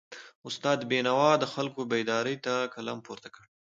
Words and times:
استاد 0.47 0.79
بینوا 0.89 1.31
د 1.39 1.45
خلکو 1.53 1.81
بیداری 1.91 2.35
ته 2.45 2.53
قلم 2.73 2.97
پورته 3.05 3.29
کړ. 3.33 3.43